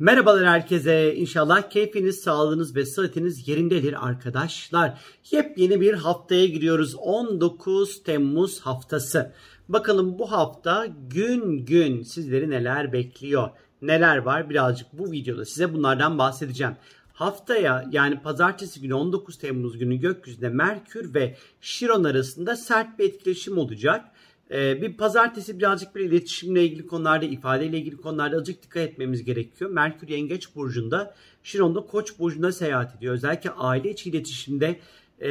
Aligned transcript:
Merhabalar 0.00 0.46
herkese. 0.46 1.14
İnşallah 1.14 1.70
keyfiniz, 1.70 2.20
sağlığınız 2.20 2.76
ve 2.76 2.86
sıhhatiniz 2.86 3.48
yerindedir 3.48 4.06
arkadaşlar. 4.06 5.00
Yepyeni 5.30 5.80
bir 5.80 5.94
haftaya 5.94 6.46
giriyoruz. 6.46 6.94
19 6.94 8.02
Temmuz 8.02 8.60
haftası. 8.60 9.32
Bakalım 9.68 10.18
bu 10.18 10.32
hafta 10.32 10.86
gün 11.10 11.66
gün 11.66 12.02
sizleri 12.02 12.50
neler 12.50 12.92
bekliyor? 12.92 13.50
Neler 13.82 14.16
var? 14.16 14.50
Birazcık 14.50 14.86
bu 14.92 15.12
videoda 15.12 15.44
size 15.44 15.74
bunlardan 15.74 16.18
bahsedeceğim. 16.18 16.76
Haftaya 17.12 17.88
yani 17.92 18.22
pazartesi 18.22 18.80
günü 18.80 18.94
19 18.94 19.38
Temmuz 19.38 19.78
günü 19.78 19.96
gökyüzünde 19.96 20.48
Merkür 20.48 21.14
ve 21.14 21.36
Şiron 21.60 22.04
arasında 22.04 22.56
sert 22.56 22.98
bir 22.98 23.04
etkileşim 23.04 23.58
olacak. 23.58 24.04
Ee, 24.50 24.82
bir 24.82 24.96
pazartesi 24.96 25.58
birazcık 25.58 25.96
bir 25.96 26.00
iletişimle 26.00 26.64
ilgili 26.64 26.86
konularda, 26.86 27.26
ifadeyle 27.26 27.78
ilgili 27.78 27.96
konularda 27.96 28.36
azıcık 28.36 28.62
dikkat 28.62 28.82
etmemiz 28.82 29.24
gerekiyor. 29.24 29.70
Merkür 29.70 30.08
Yengeç 30.08 30.54
Burcu'nda, 30.54 31.14
Şiron 31.42 31.74
da 31.74 31.80
Koç 31.80 32.18
Burcu'nda 32.18 32.52
seyahat 32.52 32.96
ediyor. 32.96 33.14
Özellikle 33.14 33.50
aile 33.50 33.90
içi 33.90 34.10
iletişimde 34.10 34.80
e, 35.20 35.30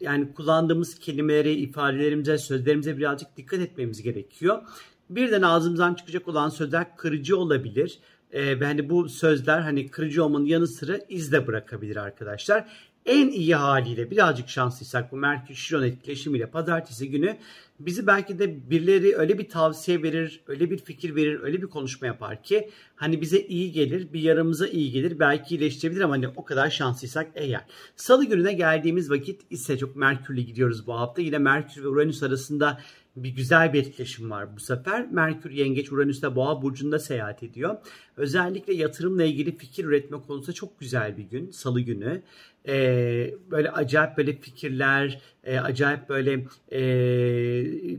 yani 0.00 0.34
kullandığımız 0.34 0.98
kelimelere, 0.98 1.52
ifadelerimize, 1.52 2.38
sözlerimize 2.38 2.98
birazcık 2.98 3.36
dikkat 3.36 3.60
etmemiz 3.60 4.02
gerekiyor. 4.02 4.62
Birden 5.10 5.42
ağzımızdan 5.42 5.94
çıkacak 5.94 6.28
olan 6.28 6.48
sözler 6.48 6.96
kırıcı 6.96 7.38
olabilir. 7.38 7.98
E, 8.32 8.54
hani 8.60 8.90
bu 8.90 9.08
sözler 9.08 9.60
hani 9.60 9.90
kırıcı 9.90 10.24
olmanın 10.24 10.44
yanı 10.44 10.66
sıra 10.66 10.98
iz 11.08 11.32
de 11.32 11.46
bırakabilir 11.46 11.96
arkadaşlar 11.96 12.66
en 13.06 13.28
iyi 13.28 13.54
haliyle 13.54 14.10
birazcık 14.10 14.48
şanslıysak 14.48 15.12
bu 15.12 15.16
Merkür 15.16 15.54
Şiron 15.54 15.82
etkileşimiyle 15.82 16.46
pazartesi 16.46 17.10
günü 17.10 17.36
bizi 17.80 18.06
belki 18.06 18.38
de 18.38 18.70
birileri 18.70 19.16
öyle 19.16 19.38
bir 19.38 19.48
tavsiye 19.48 20.02
verir, 20.02 20.40
öyle 20.46 20.70
bir 20.70 20.78
fikir 20.78 21.16
verir, 21.16 21.40
öyle 21.42 21.62
bir 21.62 21.66
konuşma 21.66 22.06
yapar 22.06 22.42
ki 22.42 22.70
hani 22.96 23.20
bize 23.20 23.40
iyi 23.40 23.72
gelir, 23.72 24.12
bir 24.12 24.20
yaramıza 24.20 24.66
iyi 24.66 24.90
gelir, 24.92 25.18
belki 25.18 25.54
iyileştirebilir 25.54 26.00
ama 26.00 26.14
hani 26.14 26.28
o 26.28 26.44
kadar 26.44 26.70
şanslıysak 26.70 27.30
eğer. 27.34 27.64
Salı 27.96 28.24
gününe 28.24 28.52
geldiğimiz 28.52 29.10
vakit 29.10 29.40
ise 29.50 29.78
çok 29.78 29.96
Merkür'le 29.96 30.40
gidiyoruz 30.46 30.86
bu 30.86 30.94
hafta. 30.94 31.22
Yine 31.22 31.38
Merkür 31.38 31.82
ve 31.82 31.88
Uranüs 31.88 32.22
arasında 32.22 32.80
bir 33.16 33.28
güzel 33.28 33.72
bir 33.72 33.80
etkileşim 33.80 34.30
var 34.30 34.56
bu 34.56 34.60
sefer. 34.60 35.10
Merkür 35.10 35.50
Yengeç 35.50 35.92
Uranüs'te 35.92 36.36
Boğa 36.36 36.62
burcunda 36.62 36.98
seyahat 36.98 37.42
ediyor. 37.42 37.76
Özellikle 38.16 38.74
yatırımla 38.74 39.24
ilgili 39.24 39.56
fikir 39.56 39.84
üretme 39.84 40.20
konusunda 40.20 40.52
çok 40.52 40.80
güzel 40.80 41.16
bir 41.16 41.22
gün, 41.22 41.50
salı 41.50 41.80
günü. 41.80 42.22
Ee, 42.68 43.34
böyle 43.50 43.70
acayip 43.70 44.16
böyle 44.16 44.36
fikirler, 44.36 45.20
e, 45.44 45.58
acayip 45.58 46.08
böyle 46.08 46.44
e, 46.72 46.80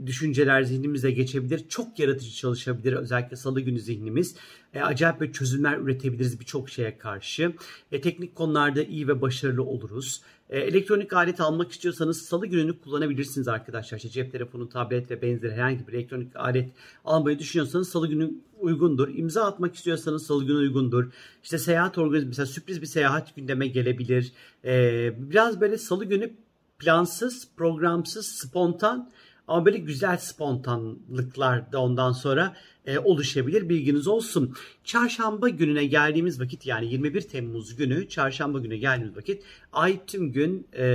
düşünceler 0.07 0.63
zihnimize 0.63 1.11
geçebilir. 1.11 1.65
Çok 1.69 1.99
yaratıcı 1.99 2.31
çalışabilir 2.31 2.93
özellikle 2.93 3.35
salı 3.35 3.61
günü 3.61 3.79
zihnimiz. 3.79 4.35
E, 4.73 4.81
acayip 4.81 5.19
böyle 5.19 5.31
çözümler 5.31 5.77
üretebiliriz 5.77 6.39
birçok 6.39 6.69
şeye 6.69 6.97
karşı. 6.97 7.53
E, 7.91 8.01
teknik 8.01 8.35
konularda 8.35 8.83
iyi 8.83 9.07
ve 9.07 9.21
başarılı 9.21 9.63
oluruz. 9.63 10.21
E, 10.53 10.59
elektronik 10.59 11.13
alet 11.13 11.41
almak 11.41 11.71
istiyorsanız 11.71 12.21
salı 12.21 12.47
gününü 12.47 12.79
kullanabilirsiniz 12.79 13.47
arkadaşlar. 13.47 13.97
İşte 13.97 14.09
cep 14.09 14.31
telefonu, 14.31 14.69
tablet 14.69 15.11
ve 15.11 15.21
benzeri 15.21 15.51
herhangi 15.51 15.87
bir 15.87 15.93
elektronik 15.93 16.35
alet 16.35 16.69
almayı 17.05 17.39
düşünüyorsanız 17.39 17.89
salı 17.89 18.07
günü 18.07 18.31
uygundur. 18.59 19.09
İmza 19.15 19.45
atmak 19.45 19.75
istiyorsanız 19.75 20.25
salı 20.25 20.45
günü 20.45 20.57
uygundur. 20.57 21.11
İşte 21.43 21.57
seyahat 21.57 21.97
organizm 21.97 22.27
mesela 22.27 22.45
sürpriz 22.45 22.81
bir 22.81 22.87
seyahat 22.87 23.35
gündeme 23.35 23.67
gelebilir. 23.67 24.31
E, 24.65 24.71
biraz 25.31 25.61
böyle 25.61 25.77
salı 25.77 26.05
günü 26.05 26.33
plansız, 26.79 27.47
programsız, 27.57 28.25
spontan 28.25 29.11
ama 29.47 29.65
böyle 29.65 29.77
güzel 29.77 30.17
spontanlıklar 30.17 31.71
da 31.71 31.81
ondan 31.81 32.11
sonra 32.11 32.55
e, 32.85 32.99
oluşabilir. 32.99 33.69
Bilginiz 33.69 34.07
olsun. 34.07 34.55
Çarşamba 34.83 35.49
gününe 35.49 35.85
geldiğimiz 35.85 36.41
vakit 36.41 36.65
yani 36.65 36.91
21 36.91 37.21
Temmuz 37.21 37.75
günü 37.75 38.09
çarşamba 38.09 38.59
günü 38.59 38.75
geldiğimiz 38.75 39.17
vakit 39.17 39.43
ay 39.73 39.99
tüm 40.07 40.31
gün 40.31 40.67
e, 40.73 40.85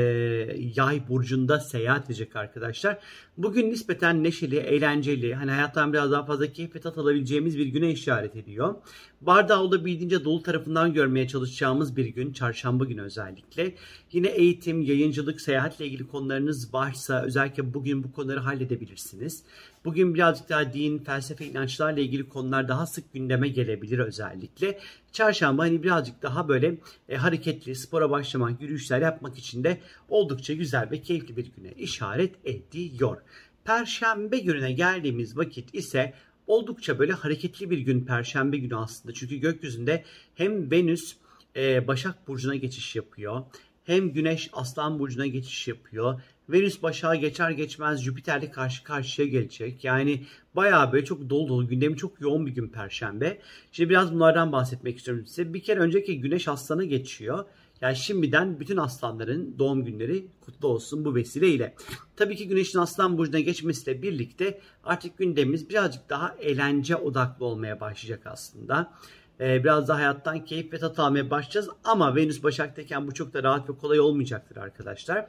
yay 0.76 1.08
burcunda 1.08 1.60
seyahat 1.60 2.06
edecek 2.06 2.36
arkadaşlar. 2.36 2.98
Bugün 3.38 3.70
nispeten 3.70 4.24
neşeli, 4.24 4.56
eğlenceli, 4.56 5.34
hani 5.34 5.50
hayattan 5.50 5.92
biraz 5.92 6.10
daha 6.10 6.24
fazla 6.24 6.52
keyif 6.52 6.74
ve 6.74 6.80
tat 6.80 6.98
alabileceğimiz 6.98 7.58
bir 7.58 7.66
güne 7.66 7.90
işaret 7.90 8.36
ediyor. 8.36 8.74
Bardağı 9.20 9.60
olabildiğince 9.60 10.24
dolu 10.24 10.42
tarafından 10.42 10.92
görmeye 10.92 11.28
çalışacağımız 11.28 11.96
bir 11.96 12.06
gün, 12.06 12.32
çarşamba 12.32 12.84
günü 12.84 13.02
özellikle. 13.02 13.74
Yine 14.12 14.28
eğitim, 14.28 14.82
yayıncılık, 14.82 15.40
seyahatle 15.40 15.86
ilgili 15.86 16.06
konularınız 16.06 16.74
varsa 16.74 17.22
özellikle 17.22 17.74
bugün 17.74 18.04
bu 18.04 18.12
konuları 18.12 18.40
halledebilirsiniz. 18.40 19.42
Bugün 19.84 20.14
birazcık 20.14 20.48
daha 20.48 20.72
din, 20.72 20.98
felsefe, 20.98 21.46
inançlarla 21.46 22.00
ilgili 22.00 22.28
konular 22.28 22.68
daha 22.68 22.86
sık 22.86 23.12
gündeme 23.12 23.48
gelebilir 23.48 23.98
özellikle. 23.98 24.78
Çarşamba 25.12 25.62
hani 25.62 25.82
birazcık 25.82 26.22
daha 26.22 26.48
böyle 26.48 26.78
e, 27.08 27.16
hareketli, 27.16 27.74
spora 27.74 28.10
başlamak, 28.10 28.62
yürüyüşler 28.62 29.02
yapmak 29.02 29.38
için 29.38 29.64
de 29.64 29.80
oldukça 30.08 30.54
güzel 30.54 30.90
ve 30.90 31.02
keyifli 31.02 31.36
bir 31.36 31.46
güne 31.56 31.72
işaret 31.72 32.34
ediyor. 32.44 33.16
Perşembe 33.64 34.38
gününe 34.38 34.72
geldiğimiz 34.72 35.36
vakit 35.36 35.74
ise 35.74 36.14
oldukça 36.46 36.98
böyle 36.98 37.12
hareketli 37.12 37.70
bir 37.70 37.78
gün 37.78 38.04
Perşembe 38.04 38.56
günü 38.56 38.76
aslında. 38.76 39.14
Çünkü 39.14 39.36
gökyüzünde 39.36 40.04
hem 40.34 40.70
Venüs 40.70 41.16
e, 41.56 41.86
Başak 41.86 42.28
Burcu'na 42.28 42.54
geçiş 42.54 42.96
yapıyor. 42.96 43.42
Hem 43.84 44.12
Güneş 44.12 44.50
Aslan 44.52 44.98
Burcu'na 44.98 45.26
geçiş 45.26 45.68
yapıyor. 45.68 46.20
Venüs 46.48 46.82
Başak'a 46.82 47.14
geçer 47.14 47.50
geçmez 47.50 48.02
Jüpiter'le 48.02 48.50
karşı 48.50 48.84
karşıya 48.84 49.28
gelecek. 49.28 49.84
Yani 49.84 50.24
bayağı 50.56 50.92
böyle 50.92 51.04
çok 51.04 51.30
dolu 51.30 51.48
dolu 51.48 51.68
gündemi 51.68 51.96
çok 51.96 52.20
yoğun 52.20 52.46
bir 52.46 52.54
gün 52.54 52.68
Perşembe. 52.68 53.38
Şimdi 53.72 53.90
biraz 53.90 54.14
bunlardan 54.14 54.52
bahsetmek 54.52 54.98
istiyorum 54.98 55.26
size. 55.26 55.54
Bir 55.54 55.62
kere 55.62 55.80
önceki 55.80 56.20
Güneş 56.20 56.48
Aslan'a 56.48 56.84
geçiyor. 56.84 57.44
Yani 57.80 57.96
şimdiden 57.96 58.60
bütün 58.60 58.76
aslanların 58.76 59.58
doğum 59.58 59.84
günleri 59.84 60.26
kutlu 60.40 60.68
olsun 60.68 61.04
bu 61.04 61.14
vesileyle. 61.14 61.74
Tabii 62.16 62.36
ki 62.36 62.48
Güneş'in 62.48 62.78
Aslan 62.78 63.18
Burcu'na 63.18 63.40
geçmesiyle 63.40 64.02
birlikte 64.02 64.60
artık 64.84 65.18
gündemimiz 65.18 65.70
birazcık 65.70 66.10
daha 66.10 66.34
eğlence 66.40 66.96
odaklı 66.96 67.46
olmaya 67.46 67.80
başlayacak 67.80 68.26
aslında. 68.26 68.92
Ee, 69.40 69.64
biraz 69.64 69.88
daha 69.88 69.98
hayattan 69.98 70.44
keyif 70.44 70.72
ve 70.72 70.78
tat 70.78 70.98
almaya 70.98 71.30
başlayacağız. 71.30 71.68
Ama 71.84 72.16
Venüs 72.16 72.42
Başak'tayken 72.42 73.06
bu 73.06 73.14
çok 73.14 73.34
da 73.34 73.42
rahat 73.42 73.70
ve 73.70 73.76
kolay 73.76 74.00
olmayacaktır 74.00 74.56
arkadaşlar. 74.56 75.28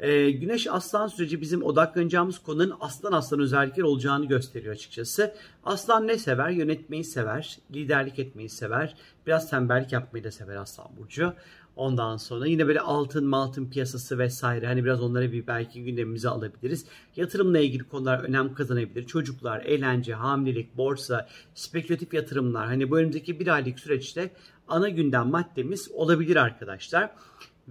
Ee, 0.00 0.30
Güneş 0.30 0.66
Aslan 0.66 1.06
süreci 1.06 1.40
bizim 1.40 1.62
odaklanacağımız 1.62 2.38
konunun 2.38 2.76
aslan 2.80 3.12
aslan 3.12 3.40
özellikler 3.40 3.82
olacağını 3.82 4.26
gösteriyor 4.26 4.74
açıkçası. 4.74 5.34
Aslan 5.64 6.06
ne 6.06 6.18
sever? 6.18 6.50
Yönetmeyi 6.50 7.04
sever, 7.04 7.58
liderlik 7.74 8.18
etmeyi 8.18 8.48
sever, 8.48 8.96
biraz 9.26 9.50
tembellik 9.50 9.92
yapmayı 9.92 10.24
da 10.24 10.30
sever 10.30 10.56
Aslan 10.56 10.96
Burcu. 10.96 11.34
Ondan 11.80 12.16
sonra 12.16 12.46
yine 12.46 12.66
böyle 12.66 12.80
altın 12.80 13.26
maltın 13.26 13.70
piyasası 13.70 14.18
vesaire 14.18 14.66
hani 14.66 14.84
biraz 14.84 15.02
onları 15.02 15.32
bir 15.32 15.46
belki 15.46 15.84
gündemimize 15.84 16.28
alabiliriz. 16.28 16.86
Yatırımla 17.16 17.58
ilgili 17.58 17.82
konular 17.84 18.18
önem 18.18 18.54
kazanabilir. 18.54 19.06
Çocuklar, 19.06 19.64
eğlence, 19.64 20.14
hamilelik, 20.14 20.76
borsa, 20.76 21.28
spekülatif 21.54 22.14
yatırımlar 22.14 22.66
hani 22.66 22.90
bu 22.90 22.98
önümüzdeki 22.98 23.40
bir 23.40 23.46
aylık 23.46 23.78
süreçte 23.80 24.30
ana 24.68 24.88
gündem 24.88 25.28
maddemiz 25.28 25.90
olabilir 25.92 26.36
arkadaşlar. 26.36 27.10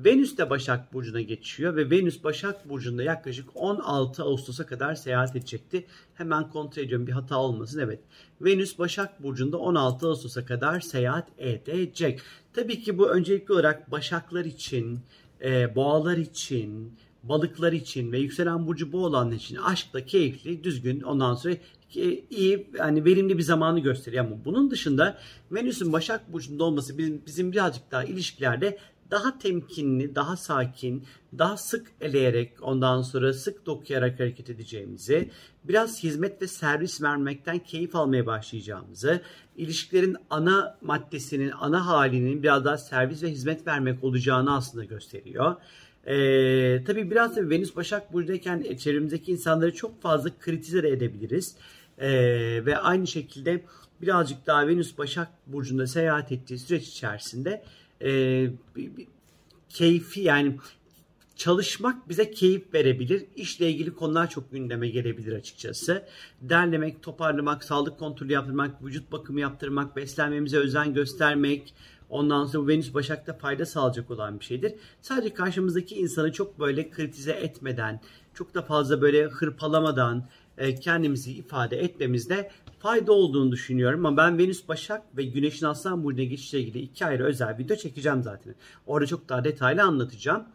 Venüs 0.06 0.38
de 0.38 0.50
Başak 0.50 0.94
Burcu'na 0.94 1.22
geçiyor 1.22 1.76
ve 1.76 1.90
Venüs 1.90 2.24
Başak 2.24 2.70
Burcu'nda 2.70 3.04
yaklaşık 3.04 3.50
16 3.56 4.24
Ağustos'a 4.24 4.66
kadar 4.66 4.96
seyahat 4.96 5.36
edecekti. 5.36 5.86
Hemen 6.14 6.50
kontrol 6.50 6.84
ediyorum 6.84 7.08
bir 7.08 7.12
hata 7.12 7.38
olmasın. 7.38 7.80
Evet 7.80 8.00
Venüs 8.42 8.80
Başak 8.80 9.24
Burcu'nda 9.24 9.58
16 9.58 10.08
Ağustos'a 10.08 10.46
kadar 10.46 10.80
seyahat 10.80 11.28
edecek. 11.38 12.22
Tabii 12.54 12.84
ki 12.84 12.98
bu 12.98 13.10
öncelikli 13.10 13.52
olarak 13.52 13.92
Başaklar 13.92 14.46
için, 14.46 15.00
e, 15.42 15.76
boğalar 15.76 16.18
için, 16.18 16.94
balıklar 17.24 17.74
için 17.74 18.12
ve 18.12 18.20
yükselen 18.20 18.68
burcu 18.68 18.92
bu 18.92 19.34
için 19.36 19.56
aşkla 19.56 20.06
keyifli, 20.06 20.64
düzgün 20.64 21.02
ondan 21.02 21.36
sonra 21.36 21.56
iyi 22.30 22.68
yani 22.78 23.06
verimli 23.06 23.38
bir 23.38 23.44
zamanı 23.44 23.80
gösteriyor 23.80 24.26
ama 24.26 24.46
bunun 24.46 24.72
dışında 24.72 25.18
Venüs'ün 25.52 25.94
Başak 25.94 26.34
Burcu'nda 26.34 26.64
olması 26.64 26.98
bizim, 26.98 27.22
bizim 27.26 27.52
birazcık 27.52 27.92
daha 27.92 28.04
ilişkilerde 28.04 28.78
daha 29.12 29.38
temkinli, 29.38 30.16
daha 30.16 30.38
sakin, 30.38 31.04
daha 31.38 31.58
sık 31.58 31.92
eleyerek 32.02 32.54
ondan 32.62 33.02
sonra 33.02 33.34
sık 33.34 33.66
dokuyarak 33.66 34.20
hareket 34.20 34.50
edeceğimizi, 34.50 35.30
biraz 35.64 36.04
hizmet 36.04 36.42
ve 36.42 36.48
servis 36.48 37.02
vermekten 37.02 37.60
keyif 37.60 37.96
almaya 37.96 38.26
başlayacağımızı, 38.26 39.22
ilişkilerin 39.58 40.18
ana 40.30 40.78
maddesinin, 40.82 41.52
ana 41.60 41.88
halinin 41.88 42.44
biraz 42.44 42.66
daha 42.66 42.78
servis 42.78 43.24
ve 43.24 43.32
hizmet 43.32 43.68
vermek 43.68 44.04
olacağını 44.04 44.56
aslında 44.56 44.86
gösteriyor. 44.86 45.56
Ee, 46.06 46.84
tabii 46.84 47.12
biraz 47.12 47.36
da 47.36 47.50
Venüs 47.50 47.76
Başak 47.76 48.14
Burcu'dayken 48.14 48.76
çevremizdeki 48.76 49.32
insanları 49.32 49.74
çok 49.74 50.02
fazla 50.02 50.30
kritize 50.40 50.78
edebiliriz. 50.78 51.56
Ee, 51.98 52.10
ve 52.66 52.78
aynı 52.78 53.08
şekilde 53.08 53.66
birazcık 54.02 54.48
daha 54.48 54.68
Venüs 54.68 54.98
Başak 54.98 55.28
Burcu'nda 55.48 55.88
seyahat 55.88 56.32
ettiği 56.32 56.60
süreç 56.60 56.88
içerisinde 56.88 57.64
e, 58.04 58.46
keyfi 59.70 60.22
yani 60.22 60.58
Çalışmak 61.40 62.10
bize 62.10 62.32
keyif 62.32 62.74
verebilir. 62.74 63.26
İşle 63.36 63.70
ilgili 63.70 63.96
konular 63.96 64.30
çok 64.30 64.52
gündeme 64.52 64.90
gelebilir 64.90 65.34
açıkçası. 65.34 66.06
Derlemek, 66.42 67.04
toparlamak, 67.04 67.64
sağlık 67.64 68.00
kontrolü 68.00 68.34
yaptırmak, 68.34 68.86
vücut 68.86 69.12
bakımı 69.12 69.40
yaptırmak, 69.40 69.96
beslenmemize 69.96 70.58
özen 70.58 70.94
göstermek, 70.94 71.74
Ondan 72.10 72.46
sonra 72.46 72.64
bu 72.64 72.68
Venüs 72.68 72.94
Başak'ta 72.94 73.34
fayda 73.34 73.66
sağlayacak 73.66 74.12
olan 74.12 74.40
bir 74.40 74.46
şeydir. 74.46 74.74
Sadece 75.02 75.34
karşımızdaki 75.34 75.96
insanı 75.96 76.32
çok 76.32 76.60
böyle 76.60 76.90
kritize 76.90 77.32
etmeden, 77.32 78.02
çok 78.34 78.54
da 78.54 78.62
fazla 78.62 79.02
böyle 79.02 79.26
hırpalamadan 79.26 80.28
kendimizi 80.82 81.32
ifade 81.32 81.78
etmemizde 81.78 82.50
fayda 82.80 83.12
olduğunu 83.12 83.52
düşünüyorum. 83.52 84.06
Ama 84.06 84.18
ben 84.18 84.38
Venüs 84.38 84.68
Başak 84.68 85.18
ve 85.18 85.24
Güneş'in 85.24 85.66
Aslan 85.66 86.04
Burcu'na 86.04 86.24
geçişle 86.24 86.60
ilgili 86.60 86.80
iki 86.80 87.06
ayrı 87.06 87.24
özel 87.24 87.58
video 87.58 87.78
çekeceğim 87.78 88.24
zaten. 88.24 88.56
Orada 88.86 89.08
çok 89.08 89.30
daha 89.30 89.44
detaylı 89.44 89.84
anlatacağım. 89.84 90.46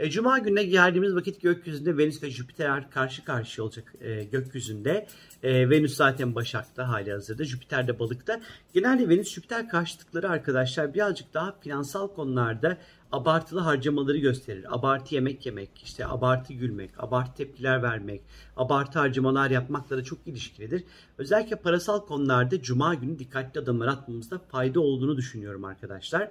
E, 0.00 0.10
Cuma 0.10 0.38
gününe 0.38 0.62
geldiğimiz 0.62 1.14
vakit 1.14 1.42
gökyüzünde 1.42 1.98
Venüs 1.98 2.22
ve 2.22 2.30
Jüpiter 2.30 2.90
karşı 2.90 3.24
karşıya 3.24 3.64
olacak 3.64 3.94
e, 4.00 4.24
gökyüzünde. 4.24 5.06
E, 5.42 5.70
Venüs 5.70 5.94
zaten 5.94 6.34
Başak'ta 6.34 6.88
hali 6.88 7.12
hazırda. 7.12 7.44
Jüpiter 7.44 7.88
de 7.88 7.98
Balık'ta. 7.98 8.40
Genelde 8.74 9.02
Venüs-Jüpiter 9.08 9.68
karşıtlıkları 9.68 10.30
arkadaşlar 10.30 10.94
birazcık 10.94 11.34
daha 11.34 11.58
finansal 11.60 12.08
konularda 12.08 12.78
abartılı 13.12 13.60
harcamaları 13.60 14.18
gösterir. 14.18 14.76
Abartı 14.76 15.14
yemek 15.14 15.46
yemek, 15.46 15.70
işte 15.84 16.06
abartı 16.06 16.52
gülmek, 16.52 16.90
abartı 16.98 17.34
tepkiler 17.34 17.82
vermek, 17.82 18.22
abartı 18.56 18.98
harcamalar 18.98 19.50
yapmakla 19.50 19.96
da 19.96 20.04
çok 20.04 20.18
ilişkilidir. 20.26 20.84
Özellikle 21.18 21.56
parasal 21.56 22.06
konularda 22.06 22.62
Cuma 22.62 22.94
günü 22.94 23.18
dikkatli 23.18 23.60
adımlar 23.60 23.88
atmamızda 23.88 24.38
fayda 24.38 24.80
olduğunu 24.80 25.16
düşünüyorum 25.16 25.64
arkadaşlar. 25.64 26.30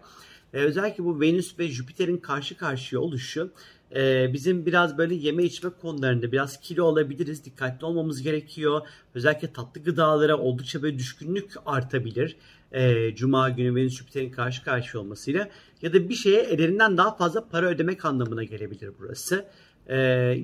Ee, 0.54 0.58
özellikle 0.58 1.04
bu 1.04 1.22
Venüs 1.22 1.60
ve 1.60 1.68
Jüpiter'in 1.68 2.18
karşı 2.18 2.58
karşıya 2.58 3.02
oluşu 3.02 3.52
e, 3.96 4.34
bizim 4.34 4.66
biraz 4.66 4.98
böyle 4.98 5.16
yeme 5.16 5.44
içme 5.44 5.70
konularında 5.82 6.32
biraz 6.32 6.60
kilo 6.60 6.84
olabiliriz. 6.84 7.46
Dikkatli 7.46 7.86
olmamız 7.86 8.22
gerekiyor. 8.22 8.82
Özellikle 9.16 9.54
tatlı 9.54 9.84
gıdalara 9.84 10.38
oldukça 10.38 10.82
böyle 10.82 11.00
düşkünlük 11.00 11.54
artabilir. 11.66 12.36
E, 12.72 13.16
Cuma 13.16 13.50
günü 13.50 13.76
Venüs 13.76 13.98
Jüpiter'in 13.98 14.32
karşı 14.32 14.64
karşıya 14.64 15.04
olmasıyla 15.04 15.50
ya 15.82 15.94
da 15.94 16.10
bir 16.10 16.16
şeye 16.16 16.44
ederinden 16.44 16.98
daha 16.98 17.16
fazla 17.16 17.50
para 17.50 17.70
ödemek 17.70 18.06
anlamına 18.06 18.44
gelebilir 18.44 18.92
burası 19.00 19.46
e, 19.90 19.98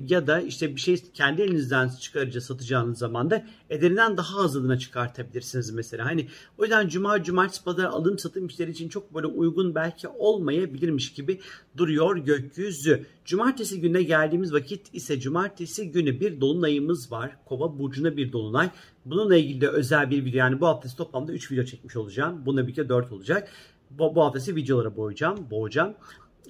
ya 0.08 0.26
da 0.26 0.40
işte 0.40 0.76
bir 0.76 0.80
şey 0.80 0.96
kendi 1.14 1.42
elinizden 1.42 1.88
çıkarıcı 1.88 2.40
satacağınız 2.40 2.98
zaman 2.98 3.30
da 3.30 3.46
ederinden 3.70 4.16
daha 4.16 4.40
azalığına 4.40 4.78
çıkartabilirsiniz 4.78 5.70
mesela. 5.70 6.04
Hani 6.04 6.28
o 6.58 6.62
yüzden 6.62 6.88
cuma, 6.88 7.22
cumartesi, 7.22 7.64
pazar 7.64 7.84
alım 7.84 8.18
satım 8.18 8.46
işleri 8.46 8.70
için 8.70 8.88
çok 8.88 9.14
böyle 9.14 9.26
uygun 9.26 9.74
belki 9.74 10.08
olmayabilirmiş 10.08 11.12
gibi 11.12 11.40
duruyor 11.76 12.16
gökyüzü. 12.16 13.06
Cumartesi 13.24 13.80
gününe 13.80 14.02
geldiğimiz 14.02 14.52
vakit 14.52 14.94
ise 14.94 15.20
cumartesi 15.20 15.90
günü 15.90 16.20
bir 16.20 16.40
dolunayımız 16.40 17.12
var. 17.12 17.36
Kova 17.44 17.78
burcuna 17.78 18.16
bir 18.16 18.32
dolunay. 18.32 18.70
Bununla 19.04 19.36
ilgili 19.36 19.60
de 19.60 19.68
özel 19.68 20.10
bir 20.10 20.24
video 20.24 20.38
yani 20.38 20.60
bu 20.60 20.66
haftası 20.66 20.96
toplamda 20.96 21.32
3 21.32 21.52
video 21.52 21.64
çekmiş 21.64 21.96
olacağım. 21.96 22.42
Bununla 22.46 22.62
birlikte 22.62 22.88
4 22.88 23.12
olacak. 23.12 23.48
Bu, 23.90 24.14
bu 24.14 24.24
haftası 24.24 24.56
videolara 24.56 24.96
boğacağım. 24.96 25.50
boğacağım 25.50 25.94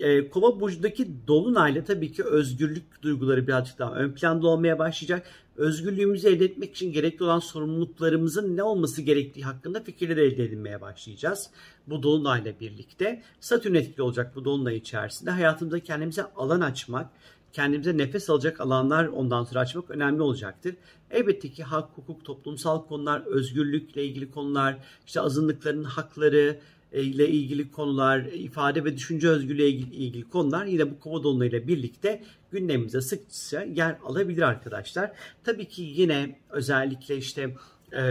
e, 0.00 0.31
Kova 0.31 0.60
burcundaki 0.60 1.08
dolunayla 1.26 1.84
tabii 1.84 2.12
ki 2.12 2.25
özgürlük 2.25 3.02
duyguları 3.02 3.46
birazcık 3.46 3.78
daha 3.78 3.94
ön 3.94 4.12
planda 4.12 4.48
olmaya 4.48 4.78
başlayacak. 4.78 5.26
Özgürlüğümüzü 5.56 6.28
elde 6.28 6.44
etmek 6.44 6.70
için 6.70 6.93
gerekli 6.93 7.25
olan 7.25 7.38
sorumluluklarımızın 7.38 8.56
ne 8.56 8.62
olması 8.62 9.02
gerektiği 9.02 9.44
hakkında 9.44 9.81
fikirleri 9.81 10.20
elde 10.20 10.44
edinmeye 10.44 10.81
başlayacağız. 10.81 11.50
Bu 11.87 12.02
dolunayla 12.02 12.52
birlikte 12.60 13.22
Satürn 13.40 13.75
etkili 13.75 14.02
olacak 14.02 14.32
bu 14.37 14.44
dolunay 14.44 14.76
içerisinde. 14.76 15.31
Hayatımızda 15.31 15.81
kendimize 15.81 16.22
alan 16.37 16.60
açmak, 16.60 17.10
kendimize 17.52 17.99
nefes 17.99 18.31
alacak 18.31 18.60
alanlar 18.60 19.06
ondan 19.06 19.44
sonra 19.44 19.60
açmak 19.60 19.90
önemli 19.90 20.22
olacaktır. 20.22 20.76
Elbette 21.10 21.50
ki 21.50 21.62
hak, 21.62 21.88
hukuk, 21.94 22.25
toplumsal 22.25 22.87
konular, 22.87 23.22
özgürlükle 23.26 24.04
ilgili 24.04 24.31
konular, 24.31 24.78
işte 25.06 25.20
azınlıkların 25.20 25.84
hakları, 25.84 26.60
ile 27.02 27.28
ilgili 27.28 27.70
konular, 27.70 28.20
ifade 28.20 28.84
ve 28.84 28.96
düşünce 28.96 29.28
özgürlüğü 29.28 29.62
ile 29.62 29.69
ilgili 29.96 30.28
konular 30.28 30.66
yine 30.66 30.90
bu 30.90 31.00
kova 31.00 31.22
dolunayıyla 31.22 31.69
birlikte 31.69 32.22
gündemimize 32.50 33.00
sıkça 33.00 33.62
yer 33.62 33.96
alabilir 34.04 34.43
arkadaşlar. 34.43 35.12
Tabii 35.44 35.69
ki 35.69 35.82
yine 35.82 36.38
özellikle 36.50 37.16
işte 37.16 37.54
e, 37.93 38.02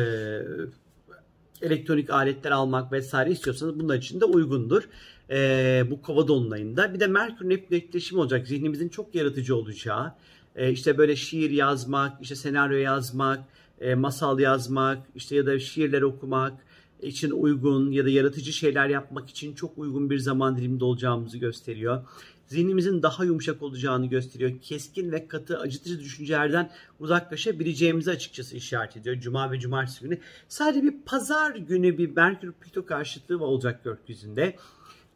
elektronik 1.61 2.09
aletler 2.09 2.51
almak 2.51 2.91
vesaire 2.91 3.31
istiyorsanız 3.31 3.79
bunlar 3.79 3.97
için 3.97 4.21
de 4.21 4.25
uygundur. 4.25 4.89
E, 5.29 5.83
bu 5.89 6.01
kova 6.01 6.27
dolunayında. 6.27 6.93
Bir 6.93 6.99
de 6.99 7.07
Merkür 7.07 7.49
Neptün 7.49 7.75
etkileşimi 7.75 8.21
olacak. 8.21 8.47
Zihnimizin 8.47 8.89
çok 8.89 9.15
yaratıcı 9.15 9.55
olacağı. 9.55 10.13
E, 10.55 10.71
işte 10.71 10.97
böyle 10.97 11.15
şiir 11.15 11.49
yazmak, 11.49 12.21
işte 12.21 12.35
senaryo 12.35 12.77
yazmak, 12.77 13.39
e, 13.81 13.95
masal 13.95 14.39
yazmak, 14.39 15.07
işte 15.15 15.35
ya 15.35 15.45
da 15.45 15.59
şiirler 15.59 16.01
okumak, 16.01 16.53
için 17.01 17.31
uygun 17.31 17.91
ya 17.91 18.05
da 18.05 18.09
yaratıcı 18.09 18.53
şeyler 18.53 18.89
yapmak 18.89 19.29
için 19.29 19.53
çok 19.53 19.77
uygun 19.77 20.09
bir 20.09 20.19
zaman 20.19 20.57
diliminde 20.57 20.85
olacağımızı 20.85 21.37
gösteriyor. 21.37 22.03
Zihnimizin 22.47 23.01
daha 23.03 23.23
yumuşak 23.23 23.61
olacağını 23.61 24.05
gösteriyor. 24.05 24.51
Keskin 24.61 25.11
ve 25.11 25.27
katı 25.27 25.59
acıtıcı 25.59 25.99
düşüncelerden 25.99 26.71
uzaklaşabileceğimizi 26.99 28.11
açıkçası 28.11 28.57
işaret 28.57 28.97
ediyor. 28.97 29.15
Cuma 29.19 29.51
ve 29.51 29.59
cumartesi 29.59 30.01
günü. 30.01 30.19
Sadece 30.47 30.83
bir 30.83 30.93
pazar 31.05 31.55
günü 31.55 31.97
bir 31.97 32.15
Merkür 32.15 32.51
Plüto 32.51 32.85
karşıtlığı 32.85 33.43
olacak 33.43 33.83
gökyüzünde. 33.83 34.55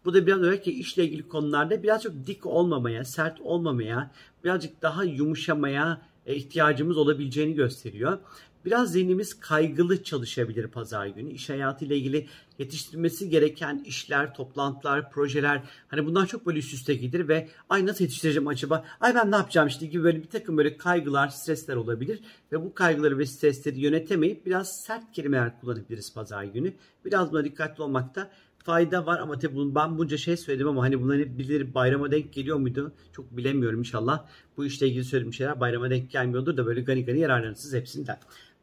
Bu 0.06 0.14
da 0.14 0.28
biraz 0.28 0.42
öyle 0.42 0.62
ki 0.62 0.72
işle 0.72 1.04
ilgili 1.04 1.28
konularda 1.28 1.84
biraz 1.84 2.04
çok 2.04 2.14
dik 2.28 2.46
olmamaya, 2.46 3.06
sert 3.06 3.42
olmamaya, 3.42 4.12
birazcık 4.44 4.82
daha 4.82 5.04
yumuşamaya 5.04 6.02
e, 6.26 6.36
ihtiyacımız 6.36 6.98
olabileceğini 6.98 7.54
gösteriyor. 7.54 8.18
Biraz 8.66 8.92
zihnimiz 8.92 9.40
kaygılı 9.40 10.04
çalışabilir 10.04 10.68
pazar 10.68 11.08
günü. 11.08 11.32
İş 11.32 11.50
hayatıyla 11.50 11.96
ilgili 11.96 12.28
yetiştirmesi 12.60 13.30
gereken 13.30 13.84
işler, 13.86 14.34
toplantılar, 14.34 15.12
projeler 15.12 15.62
hani 15.88 16.06
bunlar 16.06 16.28
çok 16.28 16.46
böyle 16.46 16.60
üst 16.60 16.74
üste 16.74 16.94
gelir 16.94 17.28
ve 17.28 17.48
ay 17.70 17.86
nasıl 17.86 18.04
yetiştireceğim 18.04 18.48
acaba? 18.48 18.86
Ay 19.00 19.16
ben 19.16 19.32
ne 19.32 19.36
yapacağım 19.36 19.68
işte 19.68 19.86
gibi 19.86 20.04
böyle 20.04 20.24
bir 20.24 20.30
takım 20.30 20.58
böyle 20.58 20.78
kaygılar, 20.78 21.28
stresler 21.28 21.76
olabilir 21.76 22.20
ve 22.52 22.64
bu 22.64 22.74
kaygıları 22.74 23.18
ve 23.18 23.26
stresleri 23.26 23.80
yönetemeyip 23.80 24.46
biraz 24.46 24.82
sert 24.82 25.12
kelimeler 25.12 25.62
kullanabiliriz 25.62 26.14
pazar 26.14 26.44
günü. 26.44 26.74
Biraz 27.06 27.32
buna 27.32 27.44
dikkatli 27.44 27.84
olmakta 27.84 28.32
fayda 28.58 29.06
var 29.06 29.20
ama 29.20 29.40
tabii 29.40 29.76
ben 29.76 29.98
bunca 29.98 30.18
şey 30.18 30.38
söyledim 30.38 30.68
ama 30.68 30.82
hani 30.84 31.02
bunların 31.02 31.20
hep 31.20 31.38
bilir 31.38 31.74
bayrama 31.74 32.12
denk 32.12 32.34
geliyor 32.34 32.58
muydu? 32.58 32.94
Çok 33.14 33.38
bilemiyorum 33.38 33.80
inşallah. 33.80 34.26
Bu 34.58 34.66
işle 34.66 34.88
ilgili 34.88 35.04
söylediğim 35.04 35.34
şeyler 35.34 35.60
bayrama 35.60 35.90
denk 35.90 36.12
gelmiyordur 36.12 36.58
da 36.58 36.66
böyle 36.66 36.82
gani 36.82 37.06
gani 37.06 37.20
yararlanırsınız 37.20 37.76
hepsinden. 37.76 38.20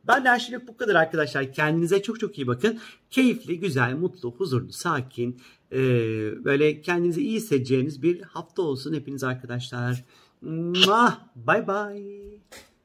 Ben 0.08 0.24
de 0.24 0.40
şimdilik 0.40 0.68
bu 0.68 0.76
kadar 0.76 0.94
arkadaşlar. 0.94 1.52
Kendinize 1.52 2.02
çok 2.02 2.20
çok 2.20 2.38
iyi 2.38 2.46
bakın. 2.46 2.80
Keyifli, 3.10 3.60
güzel, 3.60 3.94
mutlu, 3.94 4.30
huzurlu, 4.30 4.72
sakin, 4.72 5.40
e, 5.72 5.78
böyle 6.44 6.80
kendinizi 6.80 7.22
iyi 7.22 7.36
hissedeceğiniz 7.36 8.02
bir 8.02 8.22
hafta 8.22 8.62
olsun 8.62 8.94
hepiniz 8.94 9.24
arkadaşlar. 9.24 10.04
Bye 11.36 11.68
bye. 11.68 12.75